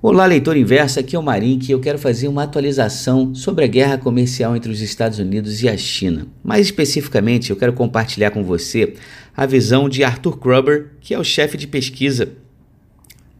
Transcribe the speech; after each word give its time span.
Olá, 0.00 0.26
leitor 0.26 0.56
inverso, 0.56 1.00
aqui 1.00 1.16
é 1.16 1.18
o 1.18 1.22
Marim 1.24 1.58
que 1.58 1.72
eu 1.72 1.80
quero 1.80 1.98
fazer 1.98 2.28
uma 2.28 2.44
atualização 2.44 3.34
sobre 3.34 3.64
a 3.64 3.66
guerra 3.66 3.98
comercial 3.98 4.54
entre 4.54 4.70
os 4.70 4.80
Estados 4.80 5.18
Unidos 5.18 5.60
e 5.60 5.68
a 5.68 5.76
China. 5.76 6.28
Mais 6.40 6.66
especificamente, 6.66 7.50
eu 7.50 7.56
quero 7.56 7.72
compartilhar 7.72 8.30
com 8.30 8.44
você 8.44 8.94
a 9.36 9.44
visão 9.44 9.88
de 9.88 10.04
Arthur 10.04 10.38
Kruber, 10.38 10.90
que 11.00 11.12
é 11.12 11.18
o 11.18 11.24
chefe 11.24 11.56
de 11.56 11.66
pesquisa 11.66 12.30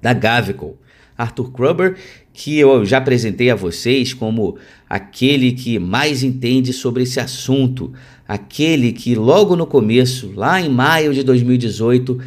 da 0.02 0.12
Gavico. 0.12 0.76
Arthur 1.16 1.52
Kruber, 1.52 1.96
que 2.32 2.59
eu 2.59 2.84
já 2.84 2.98
apresentei 2.98 3.50
a 3.50 3.54
vocês 3.54 4.12
como 4.12 4.59
aquele 4.88 5.52
que 5.52 5.79
mais 5.79 6.25
entende 6.25 6.72
sobre 6.72 7.04
esse 7.04 7.20
assunto, 7.20 7.93
aquele 8.27 8.93
que 8.93 9.14
logo 9.14 9.54
no 9.54 9.66
começo, 9.66 10.32
lá 10.34 10.61
em 10.61 10.68
maio 10.68 11.14
de 11.14 11.22
2018, 11.22 12.18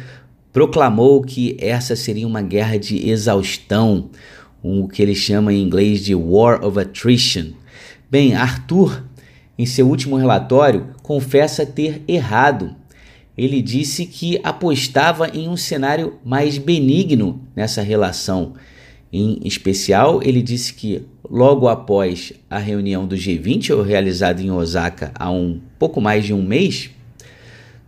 proclamou 0.52 1.22
que 1.22 1.56
essa 1.58 1.96
seria 1.96 2.26
uma 2.26 2.42
guerra 2.42 2.78
de 2.78 3.08
exaustão, 3.08 4.10
o 4.62 4.86
que 4.86 5.02
ele 5.02 5.14
chama 5.14 5.52
em 5.52 5.62
inglês 5.62 6.04
de 6.04 6.14
War 6.14 6.64
of 6.64 6.78
Attrition. 6.78 7.52
Bem, 8.10 8.34
Arthur, 8.34 9.02
em 9.58 9.64
seu 9.64 9.88
último 9.88 10.16
relatório, 10.16 10.88
confessa 11.02 11.64
ter 11.64 12.02
errado. 12.06 12.76
Ele 13.36 13.62
disse 13.62 14.04
que 14.04 14.38
apostava 14.44 15.28
em 15.28 15.48
um 15.48 15.56
cenário 15.56 16.18
mais 16.24 16.58
benigno 16.58 17.40
nessa 17.56 17.80
relação. 17.80 18.52
Em 19.10 19.40
especial, 19.44 20.22
ele 20.22 20.42
disse 20.42 20.74
que 20.74 21.02
logo 21.28 21.66
após 21.66 22.32
a 22.48 22.58
reunião 22.58 23.06
do 23.06 23.16
G20, 23.16 23.82
realizada 23.82 24.42
em 24.42 24.50
Osaka 24.50 25.12
há 25.14 25.30
um 25.30 25.60
pouco 25.78 26.00
mais 26.00 26.24
de 26.24 26.34
um 26.34 26.42
mês, 26.42 26.90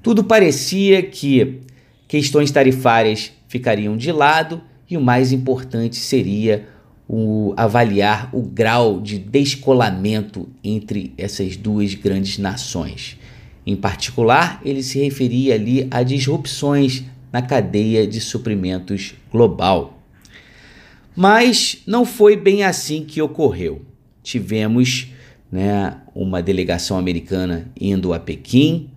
tudo 0.02 0.24
parecia 0.24 1.02
que 1.02 1.60
questões 2.08 2.50
tarifárias 2.50 3.32
ficariam 3.48 3.96
de 3.96 4.12
lado 4.12 4.60
e 4.88 4.96
o 4.96 5.00
mais 5.00 5.32
importante 5.32 5.96
seria 5.96 6.66
o 7.08 7.52
avaliar 7.56 8.30
o 8.32 8.42
grau 8.42 9.00
de 9.00 9.18
descolamento 9.18 10.48
entre 10.62 11.12
essas 11.18 11.56
duas 11.56 11.94
grandes 11.94 12.38
nações. 12.38 13.18
Em 13.66 13.76
particular, 13.76 14.60
ele 14.64 14.82
se 14.82 14.98
referia 14.98 15.54
ali 15.54 15.86
a 15.90 16.02
disrupções 16.02 17.04
na 17.32 17.42
cadeia 17.42 18.06
de 18.06 18.20
suprimentos 18.20 19.14
global. 19.30 20.02
Mas 21.16 21.82
não 21.86 22.04
foi 22.04 22.36
bem 22.36 22.64
assim 22.64 23.04
que 23.04 23.22
ocorreu. 23.22 23.82
Tivemos 24.22 25.08
né, 25.50 25.98
uma 26.14 26.42
delegação 26.42 26.98
americana 26.98 27.70
indo 27.80 28.12
a 28.12 28.18
Pequim, 28.18 28.90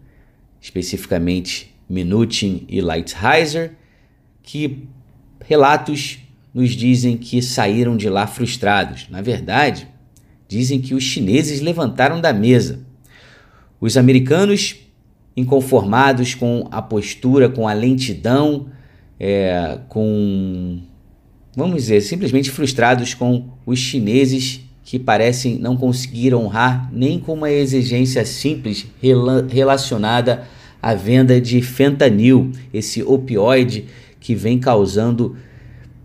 especificamente 0.61 1.73
Minutin 1.89 2.65
e 2.67 2.81
Lighthizer, 2.81 3.73
que 4.43 4.83
relatos 5.45 6.19
nos 6.53 6.71
dizem 6.71 7.17
que 7.17 7.41
saíram 7.41 7.95
de 7.95 8.09
lá 8.09 8.25
frustrados. 8.25 9.07
Na 9.09 9.21
verdade, 9.21 9.87
dizem 10.47 10.81
que 10.81 10.93
os 10.93 11.03
chineses 11.03 11.61
levantaram 11.61 12.19
da 12.19 12.33
mesa. 12.33 12.79
Os 13.79 13.95
americanos, 13.95 14.75
inconformados 15.35 16.33
com 16.33 16.67
a 16.71 16.81
postura, 16.81 17.47
com 17.47 17.67
a 17.67 17.73
lentidão, 17.73 18.67
é, 19.19 19.79
com, 19.87 20.79
vamos 21.55 21.83
dizer, 21.83 22.01
simplesmente 22.01 22.49
frustrados 22.49 23.13
com 23.13 23.49
os 23.65 23.77
chineses 23.77 24.61
que 24.83 24.97
parecem 24.97 25.59
não 25.59 25.75
conseguir 25.75 26.33
honrar 26.33 26.89
nem 26.91 27.19
com 27.19 27.33
uma 27.33 27.51
exigência 27.51 28.25
simples 28.25 28.87
relacionada 29.49 30.47
a 30.81 30.93
venda 30.93 31.39
de 31.39 31.61
fentanil, 31.61 32.51
esse 32.73 33.01
opioide 33.03 33.85
que 34.19 34.35
vem 34.35 34.59
causando 34.59 35.35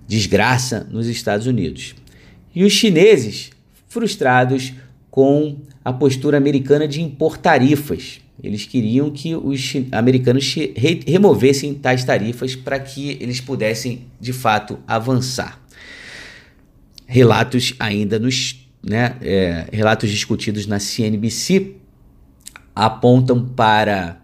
desgraça 0.06 0.86
nos 0.90 1.06
Estados 1.06 1.46
Unidos. 1.46 1.94
E 2.54 2.64
os 2.64 2.72
chineses, 2.72 3.50
frustrados 3.88 4.72
com 5.10 5.58
a 5.84 5.92
postura 5.92 6.36
americana 6.36 6.86
de 6.86 7.02
impor 7.02 7.36
tarifas. 7.36 8.20
Eles 8.42 8.64
queriam 8.64 9.10
que 9.10 9.34
os 9.34 9.74
americanos 9.92 10.54
removessem 11.06 11.74
tais 11.74 12.04
tarifas 12.04 12.56
para 12.56 12.78
que 12.78 13.16
eles 13.20 13.40
pudessem, 13.40 14.06
de 14.20 14.32
fato, 14.32 14.78
avançar. 14.86 15.60
Relatos 17.06 17.74
ainda 17.78 18.18
nos 18.18 18.66
né, 18.82 19.16
é, 19.20 19.66
relatos 19.70 20.10
discutidos 20.10 20.66
na 20.66 20.80
CNBC 20.80 21.76
apontam 22.74 23.46
para 23.46 24.21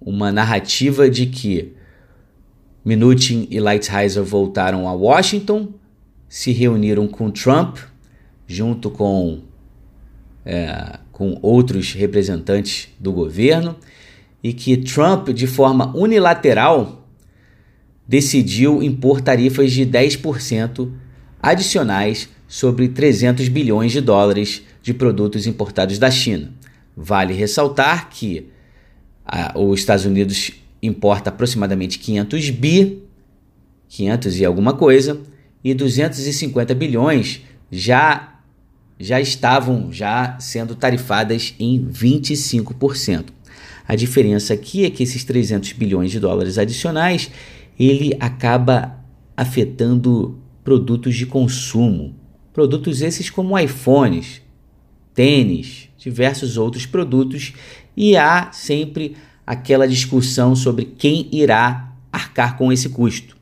uma 0.00 0.30
narrativa 0.32 1.08
de 1.10 1.26
que 1.26 1.74
Minutin 2.84 3.46
e 3.50 3.60
Lighthizer 3.60 4.22
voltaram 4.22 4.88
a 4.88 4.92
Washington, 4.92 5.68
se 6.28 6.52
reuniram 6.52 7.06
com 7.06 7.30
Trump, 7.30 7.78
junto 8.46 8.90
com, 8.90 9.40
é, 10.44 10.98
com 11.12 11.38
outros 11.42 11.92
representantes 11.92 12.88
do 12.98 13.12
governo, 13.12 13.76
e 14.42 14.52
que 14.52 14.76
Trump, 14.76 15.28
de 15.30 15.46
forma 15.46 15.94
unilateral, 15.96 17.06
decidiu 18.06 18.82
impor 18.82 19.20
tarifas 19.20 19.72
de 19.72 19.84
10% 19.84 20.90
adicionais 21.42 22.28
sobre 22.46 22.88
300 22.88 23.48
bilhões 23.48 23.92
de 23.92 24.00
dólares 24.00 24.62
de 24.82 24.94
produtos 24.94 25.46
importados 25.46 25.98
da 25.98 26.10
China. 26.10 26.52
Vale 26.96 27.34
ressaltar 27.34 28.08
que 28.08 28.48
os 29.54 29.80
Estados 29.80 30.04
Unidos 30.04 30.52
importa 30.82 31.30
aproximadamente 31.30 31.98
500 31.98 32.50
bi, 32.50 33.02
500 33.88 34.40
e 34.40 34.44
alguma 34.44 34.72
coisa, 34.74 35.20
e 35.62 35.74
250 35.74 36.74
bilhões 36.74 37.42
já 37.70 38.34
já 39.00 39.20
estavam 39.20 39.92
já 39.92 40.36
sendo 40.40 40.74
tarifadas 40.74 41.54
em 41.58 41.86
25%. 41.86 43.26
A 43.86 43.94
diferença 43.94 44.52
aqui 44.52 44.84
é 44.84 44.90
que 44.90 45.04
esses 45.04 45.22
300 45.22 45.72
bilhões 45.72 46.10
de 46.10 46.18
dólares 46.18 46.58
adicionais, 46.58 47.30
ele 47.78 48.16
acaba 48.18 48.98
afetando 49.36 50.36
produtos 50.64 51.14
de 51.14 51.24
consumo, 51.26 52.14
produtos 52.52 53.00
esses 53.00 53.30
como 53.30 53.56
iPhones, 53.56 54.42
tênis, 55.14 55.88
diversos 55.96 56.56
outros 56.56 56.84
produtos 56.84 57.54
e 58.00 58.16
há 58.16 58.52
sempre 58.52 59.16
aquela 59.44 59.88
discussão 59.88 60.54
sobre 60.54 60.84
quem 60.84 61.28
irá 61.32 61.92
arcar 62.12 62.56
com 62.56 62.72
esse 62.72 62.90
custo. 62.90 63.36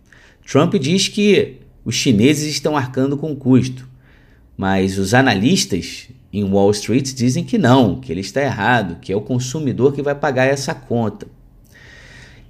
Trump 0.50 0.76
diz 0.76 1.08
que 1.08 1.56
os 1.84 1.94
chineses 1.94 2.50
estão 2.50 2.74
arcando 2.74 3.18
com 3.18 3.32
o 3.32 3.36
custo, 3.36 3.86
mas 4.56 4.96
os 4.96 5.12
analistas 5.12 6.08
em 6.32 6.42
Wall 6.42 6.70
Street 6.70 7.12
dizem 7.12 7.44
que 7.44 7.58
não, 7.58 8.00
que 8.00 8.10
ele 8.10 8.22
está 8.22 8.40
errado, 8.40 8.98
que 8.98 9.12
é 9.12 9.16
o 9.16 9.20
consumidor 9.20 9.92
que 9.92 10.00
vai 10.00 10.14
pagar 10.14 10.46
essa 10.46 10.74
conta. 10.74 11.28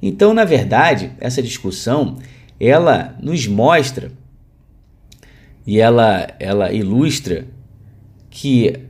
Então, 0.00 0.32
na 0.32 0.44
verdade, 0.44 1.10
essa 1.18 1.42
discussão 1.42 2.18
ela 2.60 3.16
nos 3.20 3.48
mostra 3.48 4.12
e 5.66 5.80
ela, 5.80 6.28
ela 6.38 6.72
ilustra 6.72 7.48
que 8.30 8.85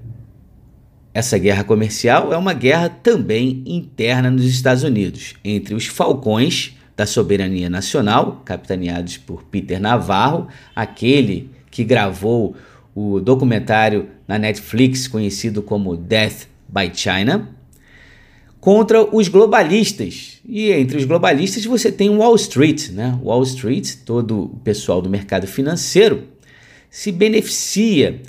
essa 1.16 1.38
guerra 1.38 1.64
comercial 1.64 2.30
é 2.30 2.36
uma 2.36 2.52
guerra 2.52 2.90
também 2.90 3.62
interna 3.64 4.30
nos 4.30 4.44
Estados 4.44 4.82
Unidos, 4.82 5.34
entre 5.42 5.74
os 5.74 5.86
falcões 5.86 6.76
da 6.94 7.06
soberania 7.06 7.70
nacional, 7.70 8.42
capitaneados 8.44 9.16
por 9.16 9.42
Peter 9.44 9.80
Navarro, 9.80 10.46
aquele 10.74 11.50
que 11.70 11.84
gravou 11.84 12.54
o 12.94 13.18
documentário 13.18 14.10
na 14.28 14.38
Netflix 14.38 15.08
conhecido 15.08 15.62
como 15.62 15.96
Death 15.96 16.48
by 16.68 16.90
China, 16.92 17.48
contra 18.60 19.02
os 19.02 19.28
globalistas. 19.28 20.42
E 20.46 20.70
entre 20.70 20.98
os 20.98 21.06
globalistas 21.06 21.64
você 21.64 21.90
tem 21.90 22.10
Wall 22.10 22.36
Street, 22.36 22.90
né? 22.90 23.18
Wall 23.22 23.42
Street, 23.44 23.94
todo 24.04 24.52
o 24.52 24.60
pessoal 24.62 25.00
do 25.00 25.08
mercado 25.08 25.46
financeiro 25.46 26.24
se 26.90 27.10
beneficia 27.10 28.20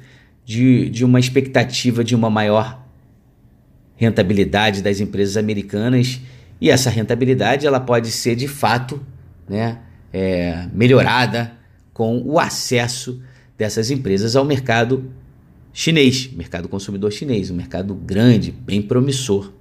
de, 0.47 0.89
de 0.89 1.03
uma 1.03 1.19
expectativa 1.19 2.05
de 2.05 2.15
uma 2.15 2.29
maior 2.29 2.81
rentabilidade 3.97 4.81
das 4.81 5.01
empresas 5.01 5.35
americanas 5.35 6.21
e 6.61 6.69
essa 6.69 6.89
rentabilidade 6.89 7.67
ela 7.67 7.81
pode 7.81 8.09
ser 8.11 8.33
de 8.33 8.47
fato 8.47 9.05
né, 9.45 9.79
é, 10.13 10.69
melhorada 10.71 11.51
com 11.93 12.21
o 12.23 12.39
acesso 12.39 13.21
dessas 13.57 13.91
empresas 13.91 14.37
ao 14.37 14.45
mercado 14.45 15.11
chinês, 15.73 16.31
mercado 16.31 16.69
consumidor 16.69 17.11
chinês, 17.11 17.51
um 17.51 17.55
mercado 17.55 17.93
grande, 17.93 18.49
bem 18.49 18.81
promissor. 18.81 19.51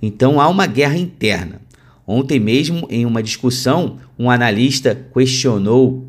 Então 0.00 0.40
há 0.40 0.48
uma 0.48 0.68
guerra 0.68 0.96
interna. 0.96 1.60
Ontem 2.06 2.38
mesmo, 2.38 2.86
em 2.88 3.04
uma 3.04 3.20
discussão, 3.20 3.98
um 4.16 4.30
analista 4.30 4.94
questionou 5.12 6.06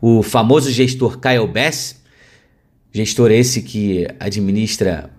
o 0.00 0.22
famoso 0.22 0.70
gestor 0.70 1.18
Kyle 1.18 1.48
Bass 1.48 2.03
gestor 2.94 3.32
esse 3.32 3.60
que 3.60 4.06
administra. 4.20 5.10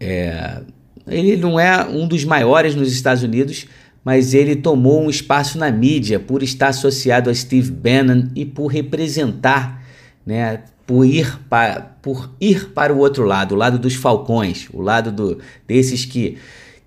É, 0.00 0.60
ele 1.06 1.36
não 1.36 1.58
é 1.58 1.86
um 1.86 2.06
dos 2.06 2.24
maiores 2.24 2.74
nos 2.74 2.92
Estados 2.92 3.22
Unidos, 3.22 3.66
mas 4.04 4.34
ele 4.34 4.56
tomou 4.56 5.00
um 5.00 5.08
espaço 5.08 5.56
na 5.56 5.70
mídia 5.70 6.18
por 6.18 6.42
estar 6.42 6.68
associado 6.68 7.30
a 7.30 7.34
Steve 7.34 7.70
Bannon 7.70 8.28
e 8.34 8.44
por 8.44 8.66
representar, 8.66 9.82
né, 10.26 10.64
por 10.84 11.04
ir 11.04 11.38
para, 11.48 11.80
por 12.02 12.34
ir 12.40 12.70
para 12.70 12.92
o 12.92 12.98
outro 12.98 13.24
lado, 13.24 13.54
o 13.54 13.58
lado 13.58 13.78
dos 13.78 13.94
falcões, 13.94 14.68
o 14.72 14.80
lado 14.80 15.12
do, 15.12 15.38
desses 15.68 16.04
que, 16.04 16.36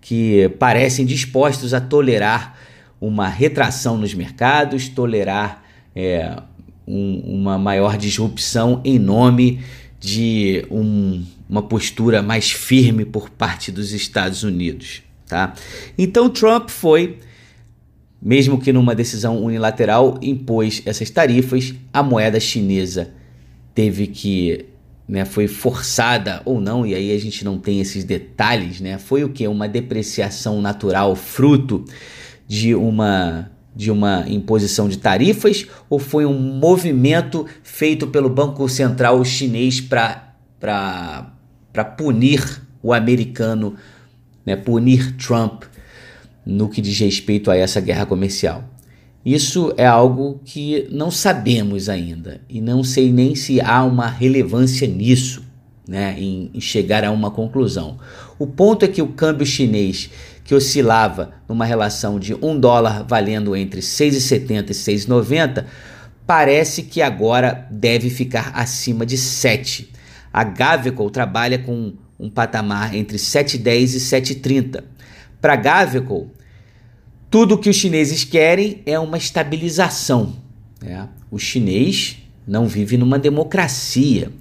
que 0.02 0.50
parecem 0.60 1.06
dispostos 1.06 1.74
a 1.74 1.80
tolerar 1.80 2.58
uma 3.00 3.30
retração 3.30 3.98
nos 3.98 4.14
mercados, 4.14 4.90
tolerar 4.90 5.64
é, 5.96 6.36
um, 6.86 7.22
uma 7.26 7.58
maior 7.58 7.98
disrupção 7.98 8.82
em 8.84 9.00
nome 9.00 9.62
de 10.04 10.66
um, 10.70 11.24
uma 11.50 11.62
postura 11.62 12.22
mais 12.22 12.52
firme 12.52 13.06
por 13.06 13.30
parte 13.30 13.72
dos 13.72 13.94
Estados 13.94 14.44
Unidos. 14.44 15.02
Tá? 15.26 15.54
Então 15.98 16.30
Trump 16.30 16.70
foi, 16.70 17.20
mesmo 18.22 18.60
que 18.60 18.74
numa 18.74 18.94
decisão 18.94 19.42
unilateral, 19.42 20.20
impôs 20.22 20.82
essas 20.86 21.10
tarifas, 21.10 21.74
a 21.94 22.04
moeda 22.04 22.38
chinesa 22.38 23.14
teve 23.74 24.08
que 24.08 24.66
né, 25.08 25.24
foi 25.24 25.48
forçada 25.48 26.42
ou 26.44 26.60
não, 26.60 26.86
e 26.86 26.94
aí 26.94 27.16
a 27.16 27.18
gente 27.18 27.46
não 27.46 27.58
tem 27.58 27.80
esses 27.80 28.04
detalhes, 28.04 28.82
né? 28.82 28.98
Foi 28.98 29.24
o 29.24 29.30
que? 29.30 29.48
Uma 29.48 29.70
depreciação 29.70 30.62
natural, 30.62 31.16
fruto 31.16 31.86
de 32.46 32.76
uma 32.76 33.50
de 33.76 33.92
uma 33.92 34.26
imposição 34.28 34.88
de 34.88 34.98
tarifas 34.98 35.66
ou 35.90 35.98
foi 35.98 36.26
um 36.26 36.40
movimento 36.40 37.46
feito 37.64 38.08
pelo 38.08 38.30
Banco 38.30 38.68
Central 38.70 39.24
chinês 39.26 39.82
para 39.82 40.34
punir 41.98 42.62
o 42.82 42.94
americano, 42.94 43.76
né, 44.46 44.56
punir 44.56 45.16
Trump 45.18 45.64
no 46.46 46.70
que 46.70 46.82
diz 46.82 47.00
respeito 47.00 47.50
a 47.50 47.56
essa 47.56 47.82
guerra 47.82 48.06
comercial? 48.06 48.64
Isso 49.26 49.74
é 49.78 49.86
algo 49.86 50.42
que 50.44 50.86
não 50.92 51.10
sabemos 51.10 51.88
ainda 51.88 52.42
e 52.50 52.60
não 52.60 52.84
sei 52.84 53.12
nem 53.12 53.36
se 53.36 53.62
há 53.62 53.84
uma 53.84 54.08
relevância 54.08 54.86
nisso, 54.86 55.42
né, 55.88 56.16
em, 56.20 56.52
em 56.54 56.60
chegar 56.60 57.06
a 57.06 57.12
uma 57.12 57.32
conclusão. 57.32 57.98
O 58.38 58.46
ponto 58.46 58.84
é 58.84 58.88
que 58.88 59.02
o 59.02 59.08
câmbio 59.08 59.46
chinês 59.46 60.10
que 60.44 60.54
oscilava 60.54 61.34
numa 61.48 61.66
relação 61.66 62.20
de 62.20 62.34
um 62.36 62.60
dólar 62.60 63.04
valendo 63.04 63.56
entre 63.56 63.82
6,70 63.82 64.70
e 64.70 64.74
6,90, 64.74 65.66
parece 66.28 66.84
que 66.84 67.02
agora 67.02 67.68
deve 67.72 68.10
ficar 68.10 68.52
acima 68.54 69.06
de 69.06 69.18
7. 69.18 69.92
A 70.32 70.44
Gavico 70.44 71.10
trabalha 71.10 71.60
com 71.60 71.94
um 72.20 72.30
patamar 72.30 72.96
entre 72.96 73.18
7,10 73.18 73.96
e 73.96 74.36
7,30. 74.36 74.84
Para 75.40 75.56
Gavico, 75.56 76.30
tudo 77.30 77.58
que 77.58 77.70
os 77.70 77.76
chineses 77.76 78.24
querem 78.24 78.82
é 78.86 78.98
uma 79.00 79.18
estabilização. 79.18 80.36
Né? 80.82 81.08
O 81.32 81.40
chinês 81.40 82.18
não 82.48 82.68
vive 82.68 82.98
numa 82.98 83.18
democracia, 83.18 84.32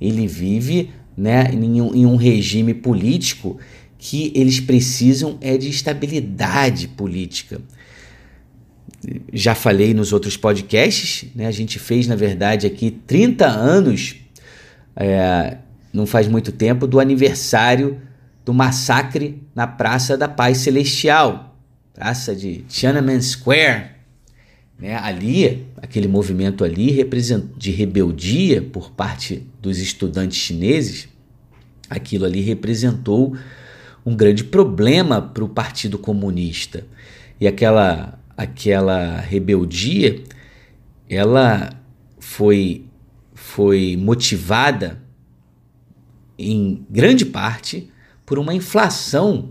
ele 0.00 0.26
vive 0.26 0.90
né, 1.16 1.50
em, 1.52 1.80
um, 1.80 1.94
em 1.94 2.06
um 2.06 2.16
regime 2.16 2.72
político 2.72 3.58
que 3.98 4.32
eles 4.34 4.60
precisam 4.60 5.36
é 5.40 5.58
de 5.58 5.68
estabilidade 5.68 6.86
política. 6.86 7.60
Já 9.32 9.54
falei 9.54 9.92
nos 9.92 10.12
outros 10.12 10.36
podcasts, 10.36 11.28
né? 11.34 11.46
a 11.46 11.50
gente 11.50 11.78
fez, 11.78 12.06
na 12.06 12.14
verdade, 12.14 12.66
aqui 12.66 12.90
30 12.90 13.46
anos, 13.46 14.16
é, 14.94 15.58
não 15.92 16.06
faz 16.06 16.28
muito 16.28 16.52
tempo, 16.52 16.86
do 16.86 17.00
aniversário 17.00 18.00
do 18.44 18.54
massacre 18.54 19.42
na 19.54 19.66
Praça 19.66 20.16
da 20.16 20.28
Paz 20.28 20.58
Celestial, 20.58 21.58
praça 21.92 22.34
de 22.34 22.64
Tiananmen 22.68 23.20
Square. 23.20 23.90
Né? 24.78 24.96
Ali, 24.96 25.66
aquele 25.76 26.06
movimento 26.08 26.64
ali 26.64 27.04
de 27.56 27.70
rebeldia 27.70 28.62
por 28.62 28.90
parte 28.92 29.44
dos 29.60 29.78
estudantes 29.78 30.38
chineses, 30.38 31.08
aquilo 31.90 32.24
ali 32.24 32.40
representou 32.40 33.36
um 34.08 34.16
grande 34.16 34.42
problema 34.42 35.20
para 35.20 35.44
o 35.44 35.48
Partido 35.48 35.98
Comunista. 35.98 36.86
E 37.38 37.46
aquela, 37.46 38.18
aquela 38.34 39.20
rebeldia, 39.20 40.24
ela 41.10 41.70
foi, 42.18 42.86
foi 43.34 43.98
motivada 43.98 44.98
em 46.38 46.86
grande 46.88 47.26
parte 47.26 47.90
por 48.24 48.38
uma 48.38 48.54
inflação 48.54 49.50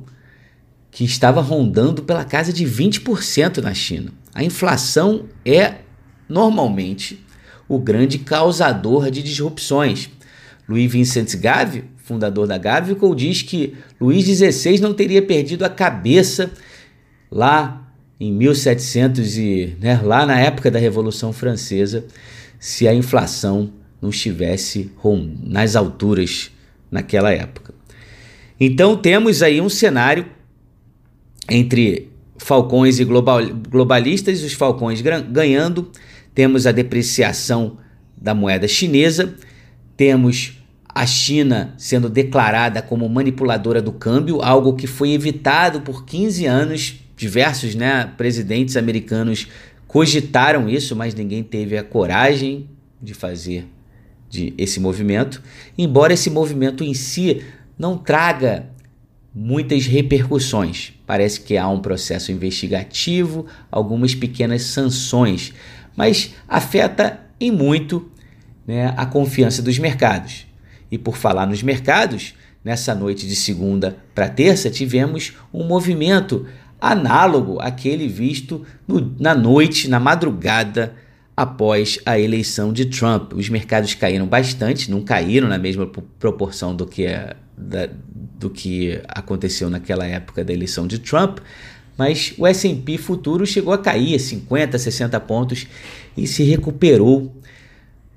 que 0.90 1.06
estava 1.06 1.40
rondando 1.40 2.02
pela 2.02 2.26
casa 2.26 2.52
de 2.52 2.66
20% 2.66 3.62
na 3.62 3.76
China. 3.76 4.12
A 4.34 4.44
inflação 4.44 5.28
é 5.46 5.82
normalmente 6.28 7.24
o 7.70 7.78
grande 7.78 8.18
causador 8.18 9.12
de 9.12 9.22
disrupções. 9.22 10.10
Louis 10.68 10.92
Vincent 10.92 11.36
Gave 11.36 11.84
fundador 12.08 12.48
da 12.48 12.58
Gavico, 12.58 13.14
diz 13.14 13.42
que 13.42 13.76
Luís 14.00 14.26
XVI 14.26 14.80
não 14.80 14.94
teria 14.94 15.22
perdido 15.22 15.66
a 15.66 15.70
cabeça 15.70 16.50
lá 17.30 17.86
em 18.18 18.32
1700 18.32 19.38
e 19.38 19.76
né, 19.80 20.00
lá 20.02 20.26
na 20.26 20.40
época 20.40 20.72
da 20.72 20.80
Revolução 20.80 21.34
Francesa, 21.34 22.06
se 22.58 22.88
a 22.88 22.94
inflação 22.94 23.72
não 24.02 24.10
estivesse 24.10 24.90
nas 25.44 25.76
alturas 25.76 26.50
naquela 26.90 27.32
época. 27.32 27.74
Então 28.60 28.96
temos 28.96 29.44
aí 29.44 29.60
um 29.60 29.70
cenário 29.70 30.26
entre 31.50 32.10
falcões 32.38 33.00
e 33.00 33.04
global, 33.04 33.40
globalistas, 33.70 34.44
os 34.44 34.54
falcões 34.54 35.02
ganhando, 35.02 35.92
temos 36.34 36.66
a 36.66 36.72
depreciação 36.72 37.78
da 38.16 38.34
moeda 38.34 38.68
chinesa, 38.68 39.36
temos 39.96 40.58
a 40.98 41.06
China 41.06 41.76
sendo 41.78 42.10
declarada 42.10 42.82
como 42.82 43.08
manipuladora 43.08 43.80
do 43.80 43.92
câmbio, 43.92 44.42
algo 44.42 44.74
que 44.74 44.88
foi 44.88 45.12
evitado 45.12 45.82
por 45.82 46.06
15 46.06 46.46
anos. 46.48 46.96
Diversos 47.16 47.76
né, 47.76 48.12
presidentes 48.18 48.76
americanos 48.76 49.48
cogitaram 49.88 50.68
isso, 50.68 50.96
mas 50.96 51.14
ninguém 51.14 51.44
teve 51.44 51.78
a 51.78 51.84
coragem 51.84 52.68
de 53.00 53.14
fazer 53.14 53.68
de 54.28 54.54
esse 54.58 54.80
movimento, 54.80 55.42
embora 55.78 56.14
esse 56.14 56.30
movimento 56.32 56.84
em 56.84 56.94
si 56.96 57.44
não 57.78 57.96
traga 57.96 58.68
muitas 59.34 59.86
repercussões. 59.86 60.94
Parece 61.06 61.42
que 61.42 61.58
há 61.58 61.70
um 61.70 61.80
processo 61.80 62.32
investigativo, 62.32 63.46
algumas 63.72 64.16
pequenas 64.16 64.64
sanções, 64.64 65.54
mas 65.96 66.34
afeta 66.48 67.22
em 67.40 67.52
muito 67.52 68.12
né, 68.66 68.94
a 68.98 69.06
confiança 69.06 69.62
dos 69.62 69.78
mercados. 69.78 70.47
E 70.92 70.98
por 70.98 71.18
falar 71.18 71.46
nos 71.46 71.62
mercados, 71.62 72.34
nessa 72.64 72.94
noite 72.94 73.28
de 73.28 73.36
segunda 73.36 73.98
para 74.14 74.30
terça 74.30 74.70
tivemos 74.70 75.34
um 75.54 75.64
movimento 75.64 76.46
análogo 76.80 77.60
àquele 77.60 78.08
visto 78.08 78.66
no, 78.88 79.16
na 79.20 79.34
noite, 79.34 79.88
na 79.88 80.00
madrugada 80.00 80.94
após 81.36 82.00
a 82.06 82.20
eleição 82.20 82.74
de 82.74 82.86
Trump. 82.86 83.34
Os 83.34 83.48
mercados 83.48 83.94
caíram 83.94 84.26
bastante, 84.26 84.90
não 84.90 85.02
caíram 85.02 85.48
na 85.48 85.58
mesma 85.58 85.88
proporção 86.20 86.76
do 86.76 86.86
que, 86.86 87.08
da, 87.56 87.90
do 88.40 88.50
que 88.50 89.00
aconteceu 89.08 89.70
naquela 89.70 90.06
época 90.06 90.44
da 90.44 90.52
eleição 90.52 90.88
de 90.88 91.00
Trump, 91.00 91.40
mas 91.98 92.34
o 92.38 92.46
S&P 92.46 92.98
futuro 92.98 93.46
chegou 93.46 93.74
a 93.74 93.78
cair 93.78 94.20
50, 94.20 94.78
60 94.78 95.20
pontos 95.22 95.68
e 96.16 96.28
se 96.28 96.44
recuperou 96.44 97.36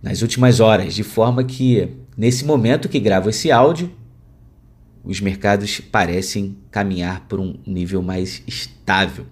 nas 0.03 0.23
últimas 0.23 0.61
horas, 0.61 0.95
de 0.95 1.03
forma 1.03 1.45
que 1.45 1.89
Nesse 2.21 2.45
momento 2.45 2.87
que 2.87 3.01
gravo 3.01 3.31
esse 3.31 3.51
áudio, 3.51 3.91
os 5.03 5.23
mercados 5.23 5.81
parecem 5.81 6.55
caminhar 6.71 7.27
por 7.27 7.41
um 7.41 7.55
nível 7.67 8.03
mais 8.03 8.43
estável. 8.47 9.25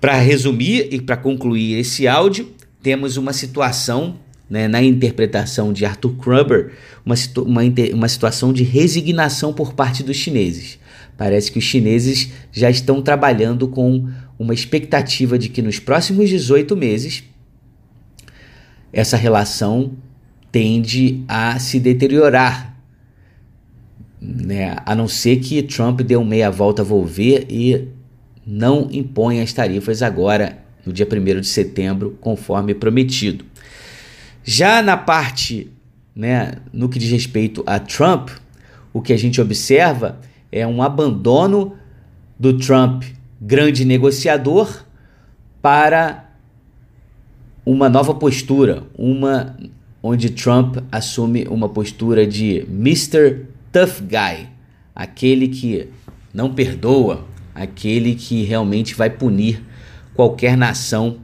Para 0.00 0.14
resumir 0.14 0.90
e 0.92 1.00
para 1.00 1.16
concluir 1.16 1.76
esse 1.76 2.06
áudio, 2.06 2.54
temos 2.80 3.16
uma 3.16 3.32
situação 3.32 4.20
né, 4.48 4.68
na 4.68 4.80
interpretação 4.80 5.72
de 5.72 5.84
Arthur 5.84 6.14
Kruber, 6.18 6.72
uma, 7.04 7.16
uma, 7.38 7.62
uma 7.92 8.08
situação 8.08 8.52
de 8.52 8.62
resignação 8.62 9.52
por 9.52 9.72
parte 9.72 10.04
dos 10.04 10.16
chineses. 10.16 10.78
Parece 11.16 11.50
que 11.50 11.58
os 11.58 11.64
chineses 11.64 12.30
já 12.52 12.70
estão 12.70 13.02
trabalhando 13.02 13.66
com 13.66 14.08
uma 14.38 14.54
expectativa 14.54 15.36
de 15.36 15.48
que 15.48 15.60
nos 15.60 15.80
próximos 15.80 16.28
18 16.28 16.76
meses 16.76 17.24
essa 18.92 19.16
relação 19.16 19.96
tende 20.54 21.24
a 21.26 21.58
se 21.58 21.80
deteriorar. 21.80 22.76
Né? 24.20 24.76
A 24.86 24.94
não 24.94 25.08
ser 25.08 25.38
que 25.38 25.60
Trump 25.64 26.02
dê 26.02 26.16
um 26.16 26.24
meia 26.24 26.48
volta 26.48 26.82
a 26.82 26.84
volver 26.84 27.44
e 27.50 27.88
não 28.46 28.88
imponha 28.92 29.42
as 29.42 29.52
tarifas 29.52 30.00
agora, 30.00 30.56
no 30.86 30.92
dia 30.92 31.08
1 31.10 31.40
de 31.40 31.48
setembro, 31.48 32.16
conforme 32.20 32.72
prometido. 32.72 33.44
Já 34.44 34.80
na 34.80 34.96
parte, 34.96 35.72
né, 36.14 36.52
no 36.72 36.88
que 36.88 37.00
diz 37.00 37.10
respeito 37.10 37.64
a 37.66 37.80
Trump, 37.80 38.30
o 38.92 39.02
que 39.02 39.12
a 39.12 39.18
gente 39.18 39.40
observa 39.40 40.20
é 40.52 40.64
um 40.64 40.80
abandono 40.80 41.74
do 42.38 42.56
Trump 42.56 43.02
grande 43.40 43.84
negociador 43.84 44.84
para 45.60 46.30
uma 47.66 47.88
nova 47.88 48.14
postura, 48.14 48.84
uma 48.96 49.56
onde 50.06 50.28
Trump 50.28 50.76
assume 50.92 51.46
uma 51.48 51.66
postura 51.66 52.26
de 52.26 52.58
Mr. 52.68 53.46
Tough 53.72 54.02
Guy, 54.02 54.46
aquele 54.94 55.48
que 55.48 55.88
não 56.30 56.54
perdoa, 56.54 57.26
aquele 57.54 58.14
que 58.14 58.42
realmente 58.42 58.94
vai 58.94 59.08
punir 59.08 59.62
qualquer 60.12 60.58
nação 60.58 61.20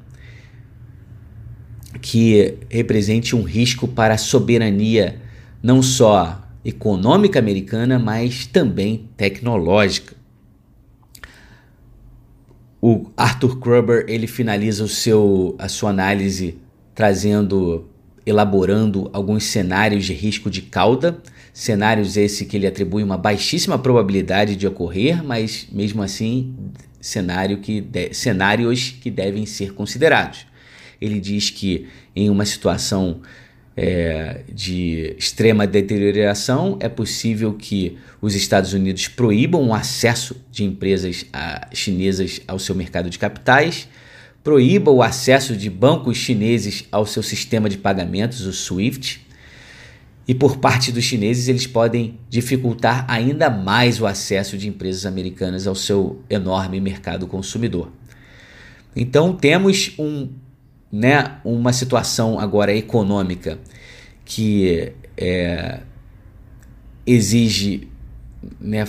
que 2.01 2.57
represente 2.71 3.37
um 3.37 3.43
risco 3.43 3.87
para 3.87 4.15
a 4.15 4.19
soberania 4.19 5.21
não 5.63 5.83
só 5.83 6.43
econômica 6.65 7.39
americana, 7.39 7.99
mas 7.99 8.47
também 8.47 9.11
tecnológica. 9.15 10.17
O 12.81 13.11
Arthur 13.15 13.61
Kruber 13.61 14.07
ele 14.09 14.27
finaliza 14.27 14.83
o 14.83 14.89
seu, 14.89 15.55
a 15.59 15.69
sua 15.69 15.91
análise 15.91 16.57
trazendo, 16.95 17.90
elaborando 18.31 19.11
alguns 19.13 19.45
cenários 19.45 20.05
de 20.05 20.13
risco 20.13 20.51
de 20.51 20.63
cauda, 20.63 21.19
cenários 21.53 22.17
esse 22.17 22.47
que 22.47 22.57
ele 22.57 22.67
atribui 22.67 23.03
uma 23.03 23.17
baixíssima 23.17 23.79
probabilidade 23.79 24.57
de 24.57 24.67
ocorrer, 24.67 25.23
mas 25.23 25.67
mesmo 25.71 26.03
assim 26.03 26.55
cenário 27.01 27.59
que 27.59 27.81
de, 27.81 28.13
cenários 28.13 28.95
que 29.01 29.11
devem 29.11 29.47
ser 29.47 29.73
considerados. 29.75 30.47
Ele 31.01 31.19
diz 31.19 31.51
que 31.51 31.87
em 32.15 32.29
uma 32.29 32.45
situação 32.45 33.21
é, 33.77 34.43
de 34.53 35.15
extrema 35.19 35.67
deterioração, 35.67 36.77
é 36.81 36.89
possível 36.89 37.55
que 37.55 37.97
os 38.21 38.35
Estados 38.35 38.75
Unidos 38.75 39.09
proíbam 39.09 39.69
o 39.69 39.75
acesso 39.75 40.37
de 40.51 40.65
empresas 40.65 41.25
a, 41.33 41.69
chinesas 41.73 42.41
ao 42.47 42.59
seu 42.59 42.75
mercado 42.75 43.09
de 43.09 43.19
capitais, 43.19 43.89
proíba 44.43 44.91
o 44.91 45.03
acesso 45.03 45.57
de 45.57 45.69
bancos 45.69 46.17
chineses 46.17 46.85
ao 46.91 47.05
seu 47.07 47.23
sistema 47.23 47.69
de 47.69 47.79
pagamentos, 47.79 48.41
o 48.47 48.53
SWIFT, 48.53 49.27
e 50.27 50.35
por 50.35 50.59
parte 50.59 50.93
dos 50.93 51.05
chineses 51.05 51.49
eles 51.49 51.67
podem 51.67 52.19
dificultar 52.29 53.05
ainda 53.09 53.51
mais 53.51 54.01
o 54.01 54.07
acesso 54.07 54.57
de 54.57 54.69
empresas 54.69 55.05
americanas 55.05 55.67
ao 55.67 55.75
seu 55.75 56.23
enorme 56.31 56.81
mercado 56.81 57.27
consumidor. 57.27 57.91
Então 58.95 59.33
temos 59.35 59.93
um 59.99 60.29
né, 60.91 61.39
uma 61.45 61.73
situação 61.73 62.39
agora 62.39 62.75
econômica 62.75 63.59
que 64.25 64.93
é, 65.17 65.81
exige, 67.07 67.89
né, 68.61 68.87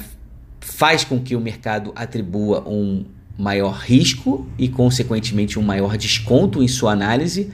faz 0.59 1.03
com 1.03 1.19
que 1.19 1.35
o 1.35 1.39
mercado 1.39 1.91
atribua 1.95 2.67
um 2.67 3.05
maior 3.37 3.73
risco 3.73 4.47
e, 4.57 4.67
consequentemente, 4.67 5.57
um 5.57 5.61
maior 5.61 5.97
desconto 5.97 6.61
em 6.61 6.67
sua 6.67 6.91
análise, 6.91 7.51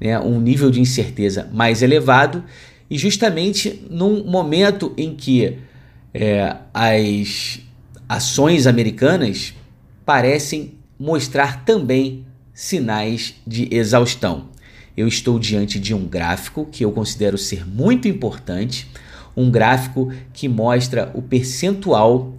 né, 0.00 0.18
um 0.18 0.40
nível 0.40 0.70
de 0.70 0.80
incerteza 0.80 1.48
mais 1.52 1.82
elevado, 1.82 2.44
e 2.88 2.96
justamente 2.96 3.84
num 3.90 4.24
momento 4.24 4.92
em 4.96 5.14
que 5.14 5.58
é, 6.14 6.56
as 6.72 7.60
ações 8.08 8.66
americanas 8.66 9.52
parecem 10.04 10.74
mostrar 10.98 11.64
também 11.64 12.24
sinais 12.54 13.34
de 13.46 13.68
exaustão. 13.70 14.48
Eu 14.96 15.06
estou 15.06 15.38
diante 15.38 15.78
de 15.78 15.92
um 15.92 16.06
gráfico 16.06 16.64
que 16.64 16.84
eu 16.84 16.92
considero 16.92 17.36
ser 17.36 17.68
muito 17.68 18.08
importante, 18.08 18.88
um 19.36 19.50
gráfico 19.50 20.10
que 20.32 20.48
mostra 20.48 21.10
o 21.12 21.20
percentual 21.20 22.32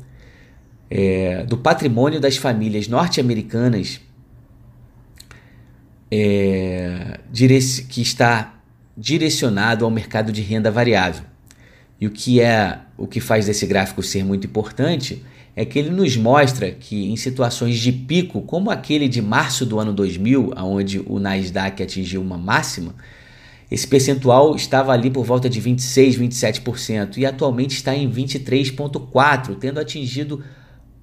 é, 0.89 1.43
do 1.43 1.57
patrimônio 1.57 2.19
das 2.19 2.37
famílias 2.37 2.87
norte-americanas 2.87 3.99
é, 6.09 7.19
que 7.89 8.01
está 8.01 8.53
direcionado 8.97 9.85
ao 9.85 9.91
mercado 9.91 10.31
de 10.31 10.41
renda 10.41 10.71
variável. 10.71 11.23
E 11.99 12.07
o 12.07 12.11
que 12.11 12.41
é 12.41 12.79
o 12.97 13.07
que 13.07 13.19
faz 13.19 13.45
desse 13.45 13.65
gráfico 13.65 14.01
ser 14.01 14.23
muito 14.23 14.47
importante 14.47 15.23
é 15.55 15.65
que 15.65 15.77
ele 15.79 15.89
nos 15.89 16.15
mostra 16.15 16.71
que 16.71 17.11
em 17.11 17.15
situações 17.15 17.79
de 17.79 17.91
pico, 17.91 18.41
como 18.41 18.69
aquele 18.69 19.07
de 19.07 19.21
março 19.21 19.65
do 19.65 19.79
ano 19.79 19.91
2000, 19.91 20.53
onde 20.57 20.99
o 20.99 21.19
Nasdaq 21.19 21.81
atingiu 21.81 22.21
uma 22.21 22.37
máxima, 22.37 22.93
esse 23.69 23.87
percentual 23.87 24.55
estava 24.55 24.93
ali 24.93 25.09
por 25.09 25.25
volta 25.25 25.49
de 25.49 25.59
26, 25.59 26.17
27% 26.17 27.17
e 27.17 27.25
atualmente 27.25 27.71
está 27.75 27.95
em 27.95 28.09
23.4, 28.09 29.57
tendo 29.59 29.79
atingido 29.79 30.43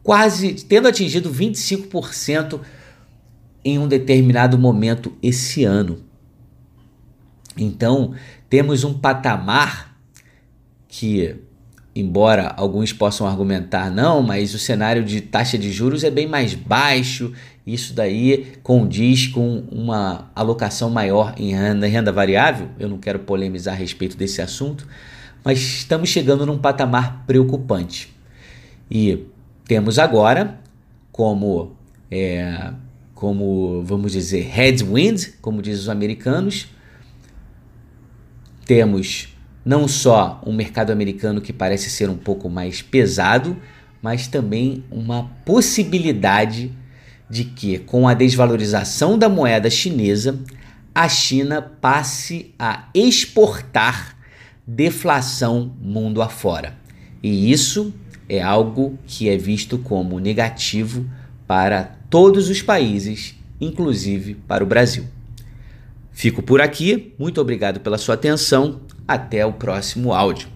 quase, 0.05 0.53
tendo 0.53 0.87
atingido 0.87 1.33
25% 1.33 2.61
em 3.65 3.79
um 3.79 3.89
determinado 3.89 4.59
momento 4.59 5.13
esse 5.23 5.65
ano. 5.65 6.05
Então, 7.57 8.15
temos 8.49 8.85
um 8.85 8.93
patamar 8.93 9.99
que 10.87 11.37
embora 11.97 12.53
alguns 12.57 12.93
possam 12.93 13.27
argumentar 13.27 13.91
não, 13.91 14.21
mas 14.21 14.53
o 14.53 14.59
cenário 14.59 15.05
de 15.05 15.21
taxa 15.21 15.57
de 15.57 15.73
juros 15.73 16.03
é 16.05 16.11
bem 16.11 16.27
mais 16.27 16.53
baixo, 16.53 17.33
isso 17.67 17.95
daí 17.95 18.53
condiz 18.63 19.29
com 19.29 19.65
uma 19.71 20.31
alocação 20.35 20.91
maior 20.91 21.35
em 21.39 21.55
renda, 21.55 21.87
renda 21.87 22.13
variável. 22.13 22.69
Eu 22.79 22.89
não 22.89 22.99
quero 22.99 23.21
polemizar 23.21 23.75
a 23.75 23.77
respeito 23.77 24.17
desse 24.17 24.43
assunto, 24.43 24.87
mas 25.43 25.59
estamos 25.61 26.11
chegando 26.11 26.45
num 26.45 26.59
patamar 26.59 27.25
preocupante. 27.27 28.13
E 28.91 29.25
temos 29.67 29.99
agora 29.99 30.61
como 31.11 31.73
é, 32.11 32.73
como 33.15 33.83
vamos 33.85 34.13
dizer 34.13 34.43
headwind, 34.43 35.35
como 35.41 35.63
dizem 35.63 35.81
os 35.81 35.89
americanos, 35.89 36.69
temos 38.67 39.35
não 39.65 39.89
só 39.89 40.43
um 40.45 40.53
mercado 40.53 40.91
americano 40.91 41.41
que 41.41 41.53
parece 41.53 41.89
ser 41.89 42.11
um 42.11 42.17
pouco 42.17 42.51
mais 42.51 42.83
pesado, 42.83 43.57
mas 44.03 44.27
também 44.27 44.85
uma 44.91 45.31
possibilidade 45.45 46.71
de 47.31 47.45
que, 47.45 47.79
com 47.79 48.07
a 48.07 48.13
desvalorização 48.13 49.19
da 49.19 49.29
moeda 49.29 49.71
chinesa, 49.71 50.39
a 50.95 51.09
China 51.09 51.63
passe 51.63 52.55
a 52.59 52.89
exportar 52.95 54.17
deflação 54.67 55.75
mundo 55.81 56.21
afora. 56.21 56.77
E 57.23 57.51
isso 57.51 57.95
é 58.29 58.41
algo 58.41 58.99
que 59.07 59.29
é 59.29 59.37
visto 59.37 59.79
como 59.79 60.19
negativo 60.19 61.05
para 61.47 61.97
todos 62.09 62.49
os 62.49 62.63
países, 62.63 63.35
inclusive 63.61 64.35
para 64.35 64.65
o 64.65 64.67
Brasil. 64.67 65.05
Fico 66.13 66.43
por 66.43 66.61
aqui, 66.61 67.13
muito 67.19 67.41
obrigado 67.41 67.81
pela 67.81 67.99
sua 67.99 68.15
atenção 68.15 68.81
até 69.07 69.45
o 69.45 69.53
próximo 69.53 70.13
áudio. 70.13 70.49